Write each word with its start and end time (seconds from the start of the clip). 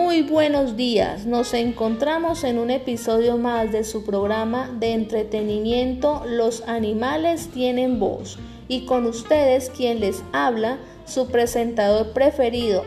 Muy 0.00 0.22
buenos 0.22 0.76
días, 0.76 1.26
nos 1.26 1.52
encontramos 1.54 2.44
en 2.44 2.60
un 2.60 2.70
episodio 2.70 3.36
más 3.36 3.72
de 3.72 3.82
su 3.82 4.04
programa 4.04 4.70
de 4.78 4.92
entretenimiento 4.92 6.22
Los 6.24 6.62
animales 6.68 7.48
tienen 7.48 7.98
voz 7.98 8.38
y 8.68 8.86
con 8.86 9.06
ustedes 9.06 9.70
quien 9.70 9.98
les 9.98 10.22
habla, 10.32 10.78
su 11.04 11.26
presentador 11.26 12.12
preferido, 12.12 12.84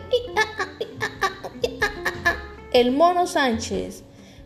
el 2.71 2.93
mono 2.93 3.27
Sánchez. 3.27 4.05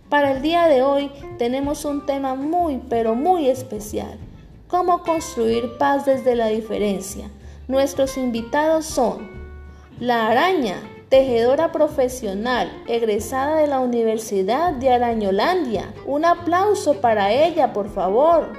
Para 0.10 0.32
el 0.32 0.42
día 0.42 0.66
de 0.66 0.82
hoy 0.82 1.12
tenemos 1.38 1.86
un 1.86 2.08
tema 2.08 2.34
muy 2.34 2.82
pero 2.90 3.14
muy 3.14 3.48
especial, 3.48 4.18
cómo 4.68 5.04
construir 5.04 5.78
paz 5.78 6.08
desde 6.08 6.36
la 6.36 6.48
diferencia. 6.48 7.30
Nuestros 7.68 8.18
invitados 8.18 8.86
son 8.86 9.30
la 10.00 10.28
araña, 10.30 10.78
tejedora 11.16 11.72
profesional, 11.72 12.70
egresada 12.90 13.62
de 13.62 13.68
la 13.68 13.80
Universidad 13.80 14.74
de 14.74 14.90
Arañolandia. 14.90 15.94
Un 16.06 16.26
aplauso 16.26 17.00
para 17.00 17.32
ella, 17.32 17.72
por 17.72 17.88
favor. 17.90 18.52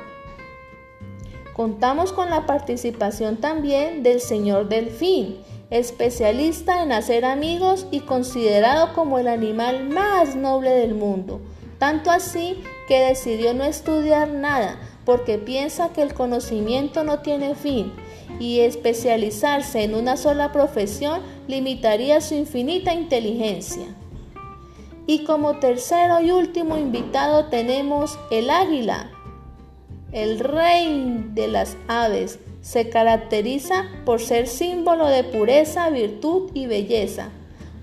Contamos 1.52 2.14
con 2.14 2.30
la 2.30 2.46
participación 2.46 3.36
también 3.36 4.02
del 4.02 4.22
señor 4.22 4.70
Delfín, 4.70 5.36
especialista 5.68 6.82
en 6.82 6.92
hacer 6.92 7.26
amigos 7.26 7.86
y 7.90 8.00
considerado 8.00 8.94
como 8.94 9.18
el 9.18 9.28
animal 9.28 9.90
más 9.90 10.34
noble 10.34 10.70
del 10.70 10.94
mundo. 10.94 11.42
Tanto 11.78 12.10
así 12.10 12.62
que 12.88 13.00
decidió 13.00 13.52
no 13.52 13.64
estudiar 13.64 14.30
nada 14.30 14.80
porque 15.04 15.36
piensa 15.36 15.90
que 15.90 16.00
el 16.00 16.14
conocimiento 16.14 17.04
no 17.04 17.18
tiene 17.18 17.54
fin 17.54 17.92
y 18.38 18.60
especializarse 18.60 19.82
en 19.82 19.94
una 19.94 20.16
sola 20.16 20.52
profesión 20.52 21.20
limitaría 21.48 22.20
su 22.20 22.34
infinita 22.34 22.92
inteligencia. 22.92 23.86
Y 25.06 25.24
como 25.24 25.58
tercero 25.58 26.20
y 26.20 26.32
último 26.32 26.76
invitado 26.76 27.46
tenemos 27.46 28.18
el 28.30 28.50
águila, 28.50 29.10
el 30.12 30.40
rey 30.40 31.24
de 31.34 31.48
las 31.48 31.76
aves. 31.86 32.38
Se 32.60 32.88
caracteriza 32.88 33.84
por 34.04 34.20
ser 34.20 34.48
símbolo 34.48 35.06
de 35.06 35.22
pureza, 35.22 35.88
virtud 35.90 36.50
y 36.54 36.66
belleza. 36.66 37.28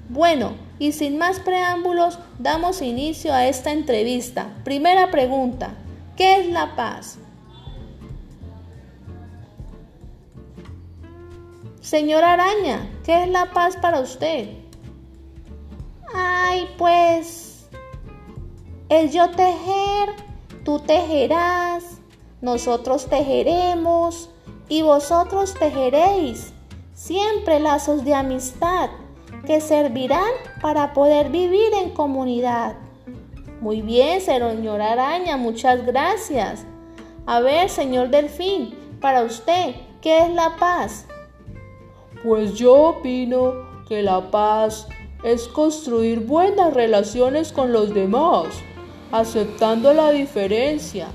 Bueno, 0.10 0.54
y 0.80 0.92
sin 0.92 1.18
más 1.18 1.40
preámbulos, 1.40 2.20
damos 2.40 2.82
inicio 2.82 3.34
a 3.34 3.48
esta 3.48 3.72
entrevista. 3.72 4.54
Primera 4.66 5.10
pregunta, 5.10 5.76
¿qué 6.18 6.42
es 6.42 6.50
la 6.50 6.76
paz? 6.76 7.20
Señora 11.84 12.32
Araña, 12.32 12.90
¿qué 13.04 13.24
es 13.24 13.30
la 13.30 13.52
paz 13.52 13.76
para 13.76 14.00
usted? 14.00 14.48
Ay, 16.14 16.70
pues, 16.78 17.68
el 18.88 19.12
yo 19.12 19.30
tejer, 19.32 20.16
tú 20.64 20.80
tejerás, 20.80 21.84
nosotros 22.40 23.08
tejeremos 23.08 24.30
y 24.70 24.82
vosotros 24.82 25.56
tejeréis. 25.56 26.54
Siempre 26.94 27.60
lazos 27.60 28.06
de 28.06 28.16
amistad 28.16 28.90
que 29.46 29.60
servirán 29.60 30.32
para 30.62 30.94
poder 30.94 31.32
vivir 31.32 31.74
en 31.82 31.90
comunidad. 31.90 32.78
Muy 33.60 33.82
bien, 33.82 34.22
señora 34.22 34.94
Araña, 34.94 35.36
muchas 35.36 35.86
gracias. 35.86 36.66
A 37.26 37.42
ver, 37.42 37.70
señor 37.70 38.08
Delfín, 38.08 38.74
para 39.02 39.24
usted, 39.24 39.76
¿qué 40.02 40.20
es 40.20 40.30
la 40.30 40.56
paz? 40.56 41.08
Pues 42.24 42.54
yo 42.54 42.74
opino 42.74 43.54
que 43.88 44.02
la 44.02 44.32
paz 44.32 44.88
es 45.24 45.48
construir 45.48 46.22
buenas 46.22 46.74
relaciones 46.74 47.52
con 47.52 47.74
los 47.74 47.94
demás, 47.94 48.48
aceptando 49.12 49.94
la 49.94 50.12
diferencia. 50.12 51.08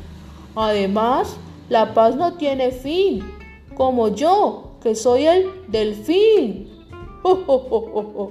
Además, 0.54 1.36
la 1.70 1.94
paz 1.94 2.14
no 2.16 2.34
tiene 2.34 2.70
fin, 2.70 3.24
como 3.74 4.08
yo, 4.08 4.72
que 4.82 4.94
soy 4.94 5.26
el 5.26 5.46
delfín. 5.68 6.68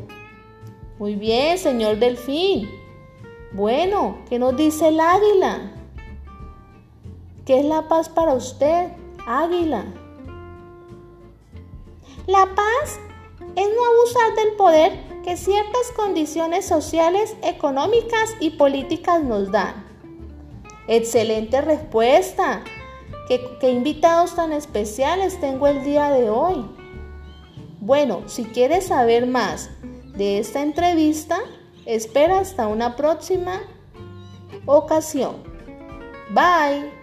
Muy 0.99 1.15
bien, 1.15 1.57
señor 1.57 1.97
delfín. 1.97 2.69
Bueno, 3.53 4.17
¿qué 4.29 4.38
nos 4.38 4.55
dice 4.55 4.89
el 4.89 4.99
águila? 4.99 5.71
¿Qué 7.45 7.59
es 7.59 7.65
la 7.65 7.88
paz 7.88 8.09
para 8.09 8.33
usted, 8.33 8.89
águila? 9.25 9.85
La 12.27 12.45
paz 12.55 12.99
es 13.55 13.67
no 13.69 13.85
abusar 13.85 14.35
del 14.35 14.55
poder 14.57 15.07
que 15.23 15.38
ciertas 15.38 15.91
condiciones 15.95 16.65
sociales, 16.65 17.38
económicas 17.41 18.35
y 18.41 18.51
políticas 18.51 19.23
nos 19.23 19.49
dan. 19.49 19.85
Excelente 20.89 21.61
respuesta. 21.61 22.63
¿Qué, 23.29 23.71
invitados 23.71 24.35
tan 24.35 24.51
especiales 24.51 25.39
tengo 25.39 25.67
el 25.67 25.85
día 25.85 26.11
de 26.11 26.29
hoy? 26.29 26.65
Bueno, 27.79 28.23
si 28.27 28.44
quieres 28.44 28.88
saber 28.88 29.25
más 29.25 29.69
de 30.17 30.39
esta 30.39 30.61
entrevista, 30.61 31.39
espera 31.85 32.39
hasta 32.39 32.67
una 32.67 32.97
próxima 32.97 33.61
ocasión. 34.65 35.44
Bye. 36.31 36.96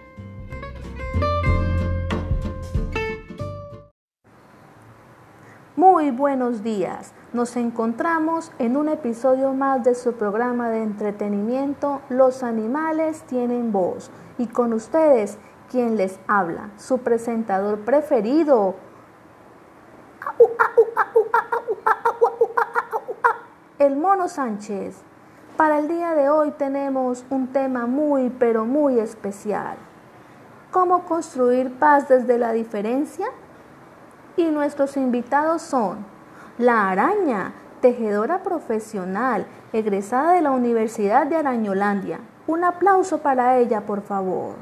Buenos 6.11 6.61
días. 6.61 7.13
Nos 7.33 7.55
encontramos 7.55 8.51
en 8.59 8.77
un 8.77 8.89
episodio 8.89 9.53
más 9.53 9.83
de 9.83 9.95
su 9.95 10.13
programa 10.13 10.69
de 10.69 10.83
entretenimiento 10.83 12.01
Los 12.09 12.43
animales 12.43 13.23
tienen 13.23 13.71
voz. 13.71 14.11
Y 14.37 14.47
con 14.47 14.73
ustedes, 14.73 15.39
quien 15.71 15.97
les 15.97 16.19
habla, 16.27 16.69
su 16.77 16.99
presentador 16.99 17.79
preferido. 17.79 18.75
El 23.79 23.95
mono 23.95 24.27
Sánchez. 24.27 25.01
Para 25.57 25.79
el 25.79 25.87
día 25.87 26.13
de 26.13 26.29
hoy 26.29 26.51
tenemos 26.51 27.25
un 27.29 27.47
tema 27.47 27.87
muy 27.87 28.29
pero 28.29 28.65
muy 28.65 28.99
especial. 28.99 29.77
¿Cómo 30.71 31.05
construir 31.05 31.79
paz 31.79 32.07
desde 32.07 32.37
la 32.37 32.51
diferencia? 32.51 33.27
Y 34.37 34.45
nuestros 34.45 34.97
invitados 34.97 35.61
son 35.61 36.05
la 36.57 36.89
araña, 36.89 37.53
tejedora 37.81 38.43
profesional, 38.43 39.45
egresada 39.73 40.33
de 40.33 40.41
la 40.41 40.51
Universidad 40.51 41.27
de 41.27 41.35
Arañolandia. 41.35 42.19
Un 42.47 42.63
aplauso 42.63 43.19
para 43.19 43.57
ella, 43.57 43.81
por 43.81 44.01
favor. 44.01 44.55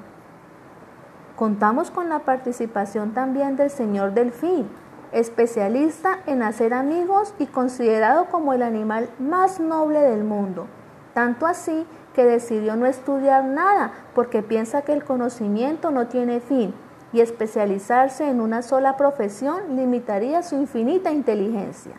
Contamos 1.36 1.92
con 1.92 2.10
la 2.10 2.20
participación 2.20 3.14
también 3.14 3.56
del 3.56 3.70
señor 3.70 4.14
Delfín, 4.14 4.68
especialista 5.12 6.20
en 6.26 6.44
hacer 6.44 6.74
amigos 6.74 7.34
y 7.40 7.46
considerado 7.46 8.26
como 8.26 8.54
el 8.54 8.64
animal 8.64 9.10
más 9.20 9.60
noble 9.60 10.00
del 10.00 10.24
mundo. 10.24 10.68
Tanto 11.14 11.46
así 11.46 11.86
que 12.16 12.26
decidió 12.26 12.76
no 12.76 12.86
estudiar 12.86 13.44
nada 13.44 13.92
porque 14.16 14.42
piensa 14.42 14.84
que 14.84 14.94
el 14.94 15.04
conocimiento 15.04 15.92
no 15.92 16.08
tiene 16.08 16.40
fin 16.40 16.74
y 17.14 17.22
especializarse 17.22 18.28
en 18.28 18.42
una 18.42 18.64
sola 18.64 18.98
profesión 18.98 19.76
limitaría 19.76 20.42
su 20.44 20.56
infinita 20.56 21.12
inteligencia. 21.12 21.94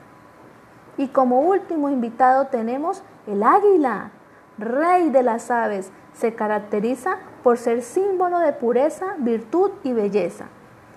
Y 0.97 1.09
como 1.09 1.41
último 1.41 1.89
invitado 1.89 2.49
tenemos 2.49 3.03
el 3.27 3.43
águila, 3.43 4.11
rey 4.59 5.11
de 5.11 5.23
las 5.23 5.51
aves. 5.51 5.91
Se 6.13 6.35
caracteriza 6.35 7.19
por 7.43 7.59
ser 7.59 7.83
símbolo 7.83 8.39
de 8.41 8.53
pureza, 8.53 9.15
virtud 9.19 9.71
y 9.83 9.93
belleza. 9.93 10.47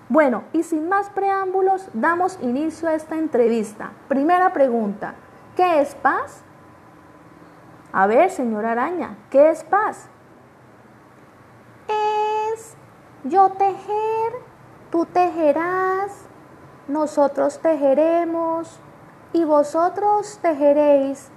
Bueno, 0.08 0.44
y 0.52 0.62
sin 0.62 0.88
más 0.88 1.10
preámbulos, 1.10 1.88
damos 1.92 2.38
inicio 2.42 2.88
a 2.88 2.94
esta 2.94 3.16
entrevista. 3.16 3.90
Primera 4.08 4.52
pregunta, 4.52 5.14
¿qué 5.56 5.80
es 5.80 5.94
paz? 5.94 6.42
A 7.92 8.06
ver, 8.06 8.30
señora 8.30 8.72
araña, 8.72 9.16
¿qué 9.30 9.50
es 9.50 9.64
paz? 9.64 10.08
Yo 13.28 13.50
tejer, 13.50 14.32
tú 14.90 15.04
tejerás, 15.06 16.26
nosotros 16.86 17.58
tejeremos 17.60 18.80
y 19.32 19.44
vosotros 19.44 20.38
tejeréis. 20.40 21.30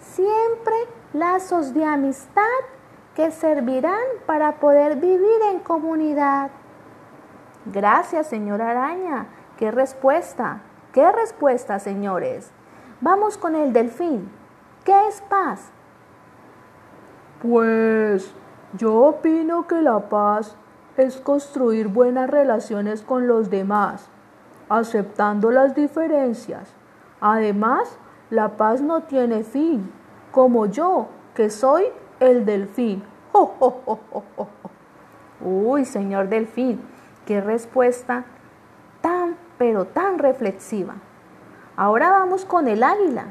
Siempre 0.00 0.74
lazos 1.12 1.74
de 1.74 1.84
amistad 1.84 2.42
que 3.14 3.30
servirán 3.30 4.00
para 4.26 4.56
poder 4.56 4.96
vivir 4.96 5.40
en 5.50 5.60
comunidad. 5.60 6.50
Gracias, 7.66 8.26
señora 8.26 8.70
araña. 8.70 9.26
¿Qué 9.56 9.70
respuesta? 9.70 10.62
¿Qué 10.92 11.10
respuesta, 11.12 11.78
señores? 11.78 12.50
Vamos 13.00 13.36
con 13.36 13.54
el 13.54 13.72
delfín. 13.72 14.30
¿Qué 14.84 15.08
es 15.08 15.20
paz? 15.22 15.70
Pues 17.42 18.34
yo 18.74 18.94
opino 18.96 19.66
que 19.66 19.82
la 19.82 19.98
paz 20.08 20.56
es 21.00 21.16
construir 21.16 21.88
buenas 21.88 22.30
relaciones 22.30 23.02
con 23.02 23.26
los 23.26 23.50
demás, 23.50 24.08
aceptando 24.68 25.50
las 25.50 25.74
diferencias. 25.74 26.72
Además, 27.20 27.98
la 28.30 28.56
paz 28.56 28.80
no 28.80 29.02
tiene 29.02 29.42
fin, 29.42 29.90
como 30.30 30.66
yo, 30.66 31.08
que 31.34 31.50
soy 31.50 31.86
el 32.20 32.44
delfín. 32.44 33.02
Uy, 35.40 35.84
señor 35.84 36.28
delfín, 36.28 36.80
qué 37.26 37.40
respuesta 37.40 38.24
tan, 39.00 39.36
pero 39.58 39.86
tan 39.86 40.18
reflexiva. 40.18 40.94
Ahora 41.76 42.10
vamos 42.10 42.44
con 42.44 42.68
el 42.68 42.82
águila. 42.82 43.26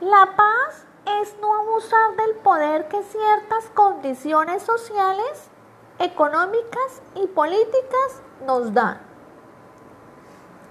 La 0.00 0.36
paz 0.36 0.85
es 1.22 1.36
no 1.40 1.54
abusar 1.54 2.16
del 2.16 2.36
poder 2.36 2.88
que 2.88 3.02
ciertas 3.02 3.66
condiciones 3.74 4.62
sociales, 4.62 5.50
económicas 5.98 7.02
y 7.14 7.26
políticas 7.28 8.22
nos 8.46 8.72
dan. 8.72 8.98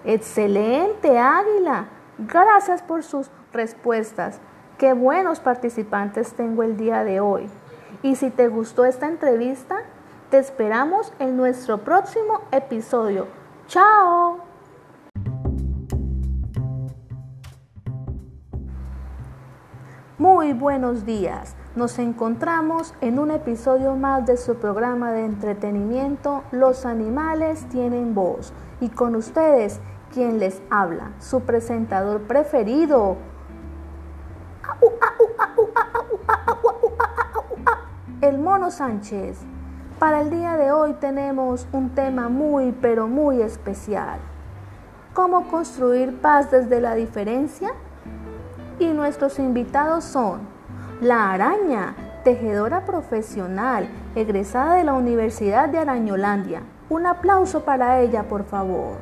Excelente, 0.03 1.17
Águila. 1.17 1.87
Gracias 2.19 2.81
por 2.81 3.03
sus 3.03 3.29
respuestas. 3.51 4.39
Qué 4.77 4.93
buenos 4.93 5.39
participantes 5.39 6.33
tengo 6.33 6.63
el 6.63 6.77
día 6.77 7.03
de 7.03 7.19
hoy. 7.19 7.49
Y 8.03 8.15
si 8.15 8.29
te 8.29 8.47
gustó 8.47 8.85
esta 8.85 9.07
entrevista, 9.07 9.77
te 10.29 10.37
esperamos 10.37 11.11
en 11.19 11.37
nuestro 11.37 11.79
próximo 11.79 12.41
episodio. 12.51 13.27
¡Chao! 13.67 14.44
Muy 20.25 20.53
buenos 20.53 21.05
días. 21.05 21.55
Nos 21.75 21.99
encontramos 21.99 22.95
en 22.99 23.19
un 23.19 23.29
episodio 23.29 23.95
más 23.95 24.25
de 24.25 24.37
su 24.37 24.55
programa 24.55 25.11
de 25.11 25.23
entretenimiento 25.23 26.43
Los 26.51 26.87
animales 26.87 27.69
tienen 27.69 28.15
voz. 28.15 28.51
Y 28.81 28.89
con 28.89 29.15
ustedes, 29.15 29.79
quien 30.11 30.39
les 30.39 30.63
habla, 30.71 31.11
su 31.19 31.41
presentador 31.41 32.21
preferido. 32.21 33.17
El 38.21 38.39
mono 38.39 38.71
Sánchez. 38.71 39.37
Para 39.99 40.21
el 40.21 40.31
día 40.31 40.57
de 40.57 40.71
hoy 40.71 40.93
tenemos 40.93 41.67
un 41.71 41.91
tema 41.91 42.29
muy 42.29 42.71
pero 42.71 43.07
muy 43.07 43.43
especial. 43.43 44.17
¿Cómo 45.13 45.49
construir 45.49 46.19
paz 46.19 46.49
desde 46.49 46.81
la 46.81 46.95
diferencia? 46.95 47.75
Y 48.77 48.87
nuestros 48.87 49.39
invitados 49.39 50.03
son 50.03 50.41
la 50.99 51.31
araña, 51.31 51.95
tejedora 52.25 52.83
profesional, 52.85 53.87
egresada 54.15 54.75
de 54.75 54.83
la 54.83 54.93
Universidad 54.93 55.69
de 55.69 55.77
Arañolandia. 55.77 56.61
Un 56.89 57.05
aplauso 57.05 57.63
para 57.63 58.01
ella, 58.01 58.23
por 58.23 58.43
favor. 58.43 58.97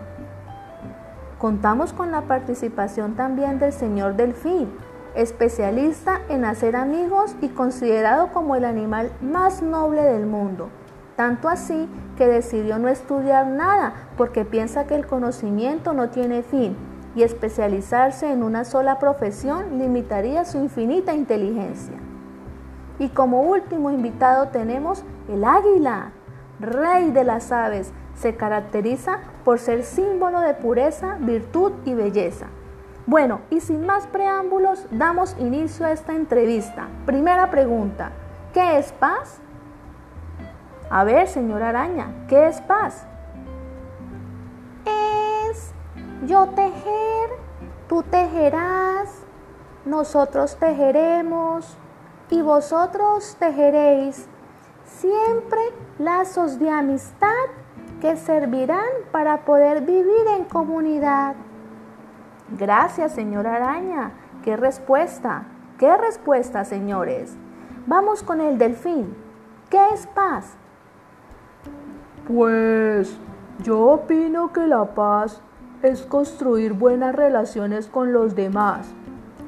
Contamos 1.39 1.91
con 1.91 2.11
la 2.11 2.21
participación 2.21 3.15
también 3.15 3.57
del 3.57 3.73
señor 3.73 4.15
Delfín, 4.15 4.69
especialista 5.15 6.21
en 6.29 6.45
hacer 6.45 6.75
amigos 6.75 7.35
y 7.41 7.49
considerado 7.49 8.31
como 8.31 8.55
el 8.55 8.65
animal 8.65 9.11
más 9.21 9.63
noble 9.63 10.03
del 10.03 10.27
mundo. 10.27 10.69
Tanto 11.15 11.49
así 11.49 11.89
que 12.17 12.27
decidió 12.27 12.77
no 12.77 12.89
estudiar 12.89 13.47
nada 13.47 13.93
porque 14.17 14.45
piensa 14.45 14.85
que 14.85 14.95
el 14.95 15.07
conocimiento 15.07 15.93
no 15.93 16.09
tiene 16.09 16.43
fin 16.43 16.92
y 17.15 17.23
especializarse 17.23 18.31
en 18.31 18.43
una 18.43 18.65
sola 18.65 18.99
profesión 18.99 19.77
limitaría 19.77 20.45
su 20.45 20.57
infinita 20.57 21.13
inteligencia. 21.13 21.97
Y 22.99 23.09
como 23.09 23.41
último 23.41 23.91
invitado 23.91 24.49
tenemos 24.49 25.03
el 25.27 25.43
águila, 25.43 26.11
rey 26.59 27.11
de 27.11 27.23
las 27.23 27.51
aves. 27.51 27.91
Se 28.15 28.35
caracteriza 28.35 29.19
por 29.43 29.59
ser 29.59 29.83
símbolo 29.83 30.39
de 30.39 30.53
pureza, 30.53 31.17
virtud 31.19 31.73
y 31.85 31.93
belleza. 31.93 32.47
Bueno, 33.05 33.41
y 33.49 33.59
sin 33.59 33.85
más 33.85 34.07
preámbulos, 34.07 34.87
damos 34.91 35.35
inicio 35.39 35.85
a 35.85 35.91
esta 35.91 36.15
entrevista. 36.15 36.87
Primera 37.05 37.49
pregunta, 37.49 38.11
¿qué 38.53 38.77
es 38.77 38.93
paz? 38.93 39.39
A 40.89 41.03
ver, 41.03 41.27
señora 41.27 41.69
araña, 41.69 42.07
¿qué 42.29 42.47
es 42.47 42.61
paz? 42.61 43.05
Yo 46.25 46.47
tejer, 46.49 47.29
tú 47.87 48.03
tejerás, 48.03 49.23
nosotros 49.85 50.55
tejeremos 50.57 51.77
y 52.29 52.41
vosotros 52.41 53.35
tejeréis. 53.39 54.27
Siempre 54.85 55.59
lazos 55.99 56.59
de 56.59 56.69
amistad 56.69 57.27
que 58.01 58.15
servirán 58.15 58.89
para 59.11 59.45
poder 59.45 59.81
vivir 59.81 60.27
en 60.37 60.45
comunidad. 60.45 61.35
Gracias, 62.57 63.13
señora 63.13 63.55
araña. 63.55 64.11
¿Qué 64.43 64.57
respuesta? 64.57 65.45
¿Qué 65.77 65.95
respuesta, 65.97 66.65
señores? 66.65 67.35
Vamos 67.87 68.23
con 68.23 68.41
el 68.41 68.57
delfín. 68.57 69.15
¿Qué 69.69 69.79
es 69.93 70.05
paz? 70.07 70.55
Pues 72.27 73.17
yo 73.59 73.79
opino 73.81 74.53
que 74.53 74.67
la 74.67 74.85
paz 74.85 75.41
es 75.83 76.03
construir 76.03 76.73
buenas 76.73 77.13
relaciones 77.13 77.87
con 77.87 78.13
los 78.13 78.35
demás, 78.35 78.87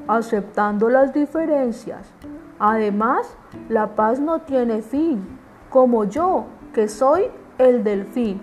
aceptando 0.06 0.90
las 0.90 1.12
diferencias. 1.14 2.12
Además, 2.58 3.36
la 3.70 3.96
paz 3.96 4.20
no 4.20 4.42
tiene 4.42 4.82
fin, 4.82 5.26
como 5.70 6.04
yo, 6.04 6.44
que 6.74 6.88
soy 6.88 7.24
el 7.58 7.82
delfín. 7.82 8.42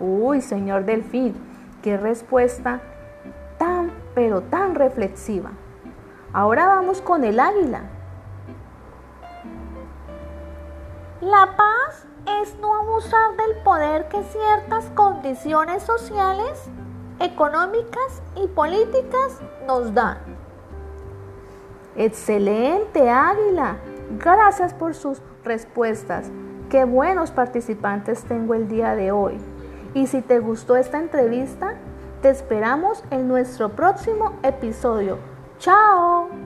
Uy, 0.00 0.40
señor 0.40 0.84
delfín, 0.84 1.34
qué 1.82 1.96
respuesta 1.96 2.80
tan, 3.56 3.92
pero 4.14 4.42
tan 4.42 4.74
reflexiva. 4.74 5.52
Ahora 6.32 6.66
vamos 6.66 7.00
con 7.00 7.22
el 7.22 7.38
águila. 7.38 7.82
La 11.24 11.56
paz 11.56 12.06
es 12.42 12.54
no 12.58 12.74
abusar 12.74 13.34
del 13.38 13.56
poder 13.62 14.08
que 14.08 14.22
ciertas 14.24 14.84
condiciones 14.94 15.82
sociales, 15.82 16.68
económicas 17.18 18.20
y 18.36 18.46
políticas 18.48 19.40
nos 19.66 19.94
dan. 19.94 20.18
Excelente, 21.96 23.08
Águila. 23.08 23.76
Gracias 24.18 24.74
por 24.74 24.94
sus 24.94 25.22
respuestas. 25.44 26.30
Qué 26.68 26.84
buenos 26.84 27.30
participantes 27.30 28.24
tengo 28.24 28.52
el 28.52 28.68
día 28.68 28.94
de 28.94 29.10
hoy. 29.10 29.38
Y 29.94 30.08
si 30.08 30.20
te 30.20 30.40
gustó 30.40 30.76
esta 30.76 30.98
entrevista, 30.98 31.76
te 32.20 32.28
esperamos 32.28 33.02
en 33.10 33.28
nuestro 33.28 33.70
próximo 33.70 34.34
episodio. 34.42 35.16
¡Chao! 35.58 36.43